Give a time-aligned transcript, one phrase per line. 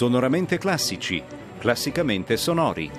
[0.00, 1.22] Sonoramente classici,
[1.58, 2.90] classicamente sonori.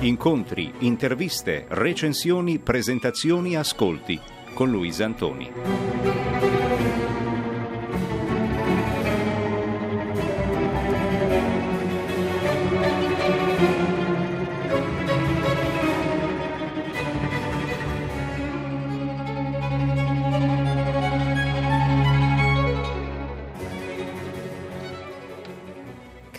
[0.00, 4.20] Incontri, interviste, recensioni, presentazioni, ascolti
[4.54, 6.15] con Luisa Antoni.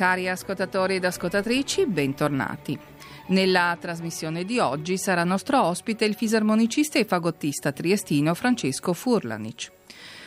[0.08, 2.80] Cari ascoltatori ed ascoltatrici, bentornati.
[3.28, 9.70] Nella trasmissione di oggi sarà nostro ospite il fisarmonicista e fagottista triestino Francesco Furlanic.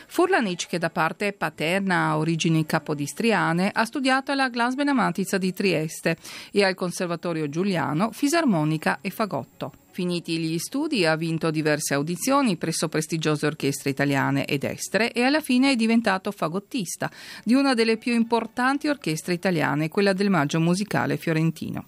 [0.05, 6.15] Furlanic, che da parte paterna ha origini capodistriane, ha studiato alla Glasbenamatica di Trieste
[6.51, 9.80] e al Conservatorio Giuliano fisarmonica e fagotto.
[9.91, 15.41] Finiti gli studi ha vinto diverse audizioni presso prestigiose orchestre italiane ed estere e alla
[15.41, 17.11] fine è diventato fagottista
[17.43, 21.87] di una delle più importanti orchestre italiane, quella del Maggio Musicale Fiorentino.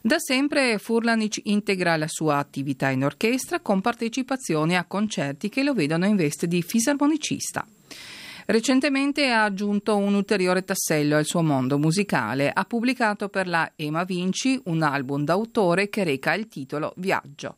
[0.00, 5.74] Da sempre Furlanic integra la sua attività in orchestra con partecipazione a concerti che lo
[5.74, 7.66] vedono in veste di fisarmonicista.
[8.46, 12.50] Recentemente ha aggiunto un ulteriore tassello al suo mondo musicale.
[12.52, 17.56] Ha pubblicato per la Ema Vinci un album d'autore che reca il titolo Viaggio.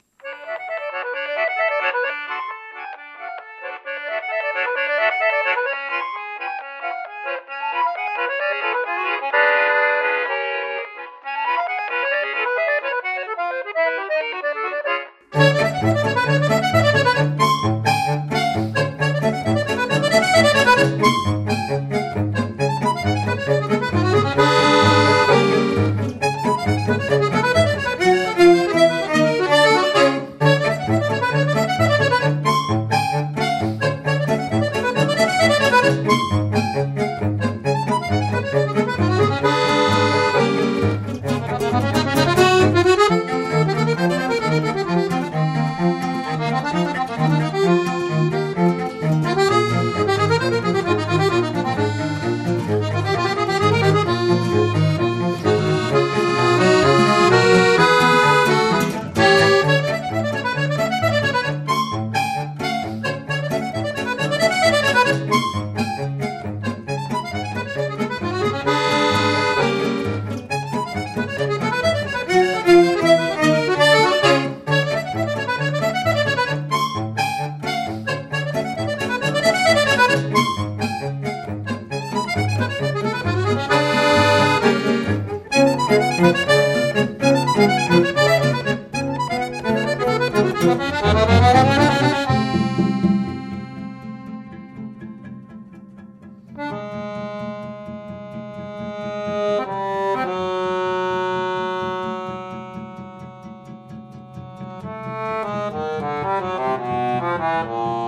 [107.64, 108.07] Música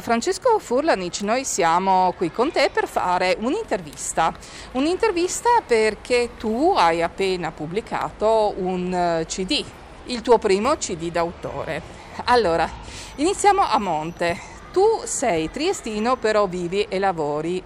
[0.00, 4.34] Francesco Furlanic, noi siamo qui con te per fare un'intervista.
[4.72, 9.64] Un'intervista perché tu hai appena pubblicato un eh, CD,
[10.06, 11.82] il tuo primo CD d'autore.
[12.24, 12.68] Allora,
[13.16, 14.38] iniziamo a monte.
[14.72, 17.62] Tu sei triestino, però vivi e lavori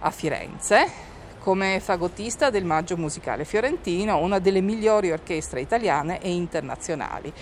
[0.00, 7.32] a Firenze come fagottista del Maggio Musicale Fiorentino, una delle migliori orchestre italiane e internazionali.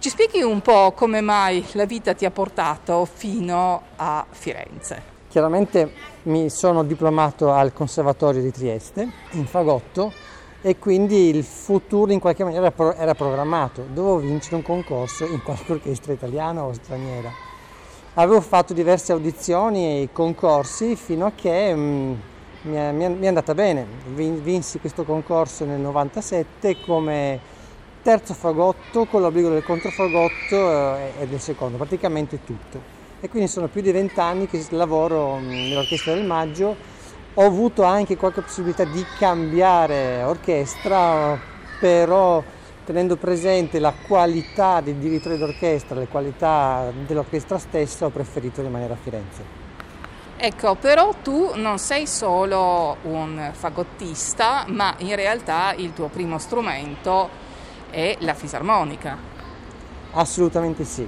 [0.00, 5.02] Ci spieghi un po' come mai la vita ti ha portato fino a Firenze?
[5.28, 5.92] Chiaramente
[6.22, 10.12] mi sono diplomato al Conservatorio di Trieste in fagotto
[10.62, 13.86] e quindi il futuro in qualche maniera era programmato.
[13.92, 17.32] Dovevo vincere un concorso in qualche orchestra italiana o straniera.
[18.14, 22.14] Avevo fatto diverse audizioni e concorsi fino a che mh, mm,
[22.62, 23.84] mi, è, mi, è, andata bene.
[24.14, 27.56] Vinsi questo concorso nel 97 come
[28.02, 32.96] terzo fagotto con l'obbligo del controfagotto eh, e del secondo, praticamente tutto.
[33.20, 36.76] E quindi sono più di vent'anni che lavoro mm, nell'Orchestra del Maggio.
[37.34, 41.38] Ho avuto anche qualche possibilità di cambiare orchestra,
[41.78, 42.42] però
[42.84, 48.96] tenendo presente la qualità del direttore d'orchestra, le qualità dell'orchestra stessa, ho preferito rimanere a
[48.96, 49.66] Firenze.
[50.40, 57.28] Ecco, però tu non sei solo un fagottista, ma in realtà il tuo primo strumento
[57.90, 59.16] è la fisarmonica.
[60.12, 61.06] Assolutamente sì.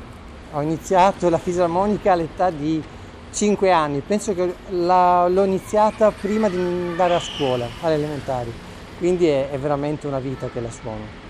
[0.52, 2.82] Ho iniziato la fisarmonica all'età di
[3.32, 8.52] 5 anni, penso che la, l'ho iniziata prima di andare a scuola, alle elementari,
[8.98, 11.28] quindi è, è veramente una vita che la suono.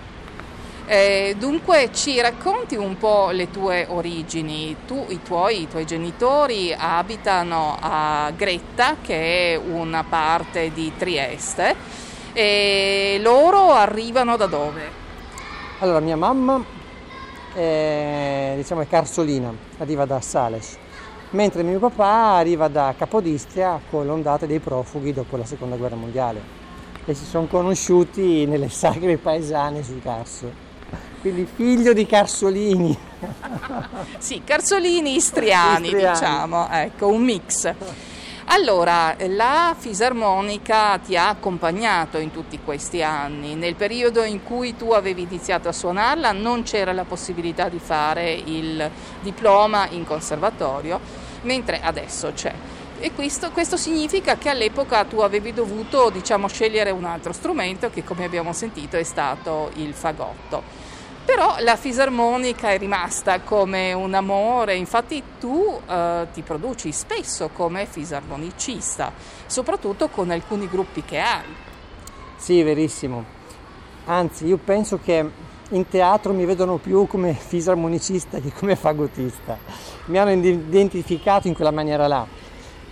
[0.87, 4.75] Eh, dunque ci racconti un po' le tue origini.
[4.88, 11.76] Tu, i tuoi, i tuoi genitori abitano a Gretta, che è una parte di Trieste,
[12.32, 15.00] e loro arrivano da dove?
[15.82, 16.62] Allora, mia mamma
[17.55, 20.77] è, diciamo, è carsolina, arriva da Sales,
[21.31, 26.43] mentre mio papà arriva da Capodistria con l'ondata dei profughi dopo la seconda guerra mondiale
[27.06, 30.53] e si sono conosciuti nelle sagre paesane sul Carso.
[31.23, 32.94] Quindi figlio di Carsolini.
[34.19, 37.75] sì, Carsolini istriani, istriani, diciamo, ecco, un mix.
[38.52, 43.55] Allora, la fisarmonica ti ha accompagnato in tutti questi anni.
[43.55, 48.32] Nel periodo in cui tu avevi iniziato a suonarla non c'era la possibilità di fare
[48.32, 50.99] il diploma in conservatorio,
[51.43, 52.52] mentre adesso c'è.
[52.99, 58.03] E questo, questo, significa che all'epoca tu avevi dovuto diciamo, scegliere un altro strumento che
[58.03, 60.90] come abbiamo sentito è stato il fagotto
[61.25, 67.87] però la fisarmonica è rimasta come un amore, infatti tu eh, ti produci spesso come
[67.87, 69.12] fisarmonicista,
[69.46, 71.44] soprattutto con alcuni gruppi che hai.
[72.37, 73.38] Sì, verissimo.
[74.06, 75.31] Anzi, io penso che
[75.70, 79.58] in teatro mi vedono più come fisarmonicista che come fagottista.
[80.06, 82.26] Mi hanno identificato in quella maniera là.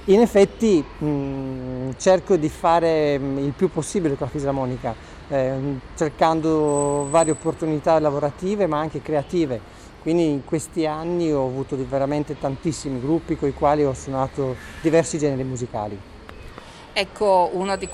[0.04, 4.94] In effetti mh, mm, cerco di fare mm, il più possibile con la fisarmonica
[5.28, 5.54] eh,
[5.96, 9.60] cercando varie opportunità lavorative ma anche creative.
[10.00, 15.18] Quindi in questi anni ho avuto veramente tantissimi gruppi con i quali ho suonato diversi
[15.18, 15.98] generi musicali.
[16.92, 17.88] Ecco, uno di,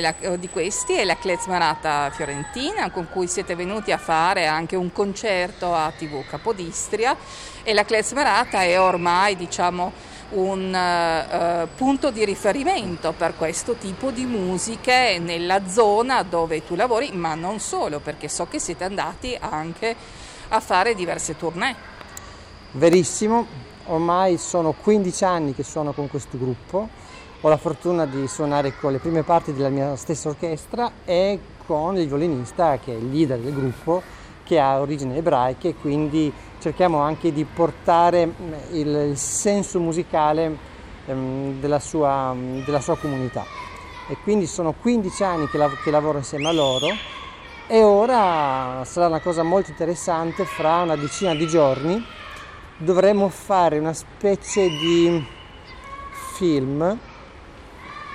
[0.00, 4.92] la, di, questi è la Klezmarata Fiorentina con cui siete venuti a fare anche un
[4.92, 7.16] concerto a TV Capodistria
[7.64, 9.92] e la Klezmarata è ormai diciamo
[10.30, 17.12] un uh, punto di riferimento per questo tipo di musiche nella zona dove tu lavori,
[17.12, 19.94] ma non solo, perché so che siete andati anche
[20.48, 21.74] a fare diverse tournée.
[22.72, 23.46] Verissimo,
[23.86, 26.88] ormai sono 15 anni che suono con questo gruppo,
[27.40, 31.96] ho la fortuna di suonare con le prime parti della mia stessa orchestra e con
[31.96, 34.02] il violinista che è il leader del gruppo
[34.46, 40.56] che ha origini ebraiche, quindi cerchiamo anche di portare mm, il, senso musicale
[41.06, 43.44] ehm, della, sua, mm, della, sua, comunità.
[44.08, 46.96] E quindi sono 15 anni che, lav- che lavoro insieme a loro
[47.66, 52.00] e ora sarà una cosa molto interessante, fra una decina di giorni
[52.78, 55.24] dovremo fare una specie di
[56.36, 56.96] film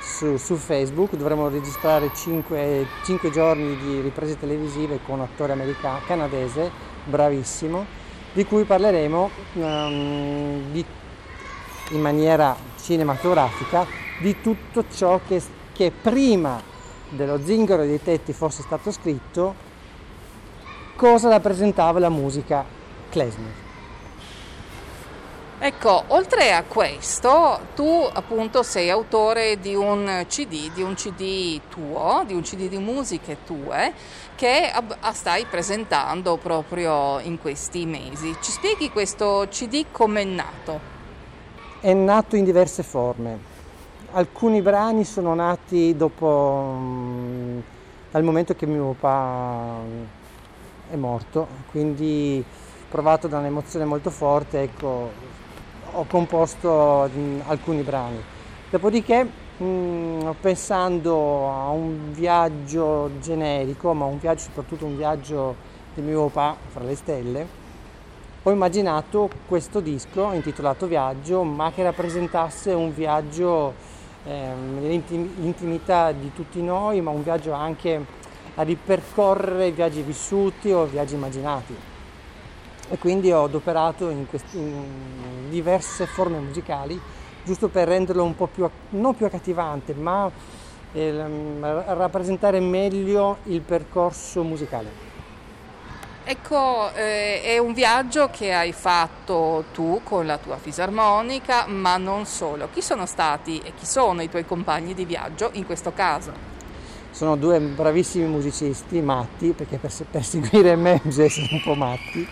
[0.01, 5.99] su, su Facebook, dovremo registrare 5, 5, giorni di riprese televisive con un attore americano,
[6.05, 6.71] canadese,
[7.05, 7.85] bravissimo,
[8.33, 10.83] di cui parleremo um, di,
[11.89, 13.85] in maniera cinematografica
[14.19, 15.41] di tutto ciò che,
[15.73, 16.61] che prima
[17.09, 19.53] dello zingaro dei tetti fosse stato scritto,
[20.95, 22.65] cosa rappresentava la musica
[23.09, 23.69] klezmer.
[25.63, 32.23] Ecco, oltre a questo, tu appunto sei autore di un CD, di un CD tuo,
[32.25, 33.93] di un CD di musiche tue,
[34.35, 34.71] che
[35.11, 38.35] stai presentando proprio in questi mesi.
[38.41, 40.91] Ci spieghi questo CD come è nato?
[41.81, 43.49] è nato in diverse forme.
[44.11, 47.59] Alcuni brani sono nati dopo, mm,
[48.11, 49.79] dal momento che mio papà
[50.91, 52.43] è morto, quindi
[52.87, 55.09] provato da un'emozione molto forte, ecco,
[55.93, 58.21] ho composto mm, alcuni brani.
[58.69, 59.27] Dopodiché,
[59.61, 65.55] mm, pensando a un viaggio generico, ma un viaggio soprattutto un viaggio
[65.93, 67.59] del mio papà fra le stelle,
[68.43, 73.73] ho immaginato questo disco intitolato Viaggio, ma che rappresentasse un viaggio
[74.23, 78.03] ehm, nell'intimità di tutti noi, ma un viaggio anche
[78.55, 81.90] a ripercorrere viaggi vissuti o viaggi immaginati.
[82.91, 86.99] E quindi ho adoperato in, questi, in diverse forme musicali,
[87.41, 90.29] giusto per renderlo un po' più, non più accattivante, ma
[90.91, 91.25] eh,
[91.85, 95.09] rappresentare meglio il percorso musicale.
[96.25, 102.25] Ecco, eh, è un viaggio che hai fatto tu con la tua fisarmonica, ma non
[102.25, 102.67] solo.
[102.73, 106.33] Chi sono stati e chi sono i tuoi compagni di viaggio in questo caso?
[107.09, 112.27] Sono due bravissimi musicisti, matti, perché per, per seguire me bisogna essere un po' matti.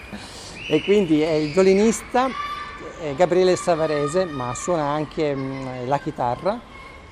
[0.71, 2.29] E quindi è il violinista
[3.15, 6.61] Gabriele Savarese, ma suona anche mm, la chitarra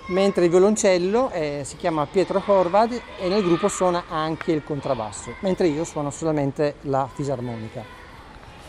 [0.08, 5.36] mentre il violoncello eh, si chiama Pietro Horvad e nel gruppo suona anche il contrabbasso,
[5.40, 7.84] mentre io suono solamente la fisarmonica.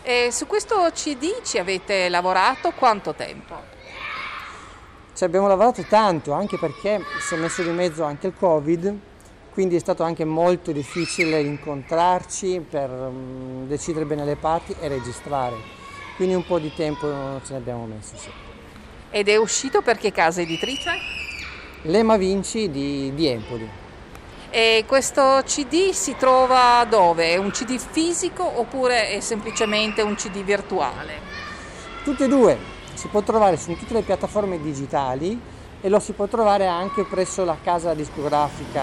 [0.02, 3.76] E su questo CD ci avete lavorato quanto tempo?
[5.14, 8.98] Ci abbiamo lavorato tanto, anche perché si è messo di mezzo anche il Covid,
[9.58, 15.56] quindi è stato anche molto difficile incontrarci per um, decidere bene le parti e registrare.
[16.14, 18.30] Quindi un po' di tempo ce ne abbiamo messo, sì.
[19.10, 20.92] Ed è uscito per che casa editrice?
[21.82, 23.68] Lema Vinci di, di Empoli.
[24.48, 27.32] E questo CD si trova dove?
[27.32, 31.14] È un CD fisico oppure è semplicemente un CD virtuale?
[32.04, 32.56] Tutte e due,
[32.94, 37.44] si può trovare su tutte le piattaforme digitali e lo si può trovare anche presso
[37.44, 38.82] la casa discografica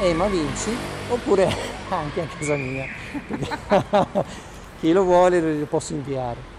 [0.00, 0.74] Ema Vinci
[1.08, 1.54] oppure
[1.88, 2.86] anche a casa mia.
[4.80, 6.52] Chi lo vuole lo posso inviare.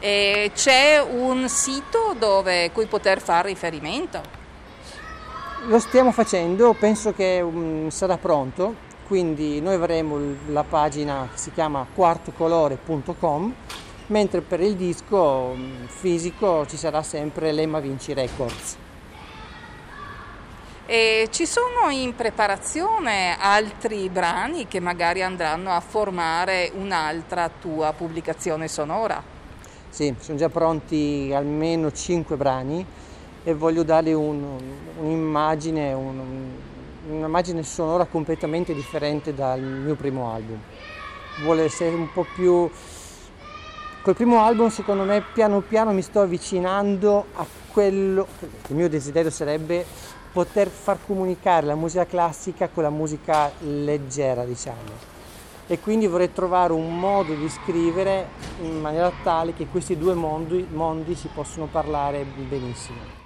[0.00, 4.36] E c'è un sito dove cui poter fare riferimento?
[5.66, 8.74] Lo stiamo facendo, penso che um, sarà pronto,
[9.08, 13.54] quindi noi avremo la pagina che si chiama quartocolore.com,
[14.06, 18.76] mentre per il disco um, fisico ci sarà sempre l'Emma Vinci Records.
[20.90, 28.68] E ci sono in preparazione altri brani che magari andranno a formare un'altra tua pubblicazione
[28.68, 29.22] sonora?
[29.90, 32.86] Sì, sono già pronti almeno 5 brani
[33.44, 34.58] e voglio dare un,
[34.98, 36.48] un'immagine, un,
[37.10, 40.58] un'immagine sonora completamente differente dal mio primo album.
[41.42, 42.66] Vuole essere un po' più...
[44.00, 48.26] Col primo album secondo me piano piano mi sto avvicinando a quello,
[48.68, 49.84] il mio desiderio sarebbe
[50.38, 55.16] poter far comunicare la musica classica con la musica leggera, diciamo.
[55.66, 58.28] E quindi vorrei trovare un modo di scrivere
[58.60, 63.17] in maniera tale che questi due mondi, mondi si possono parlare benissimo.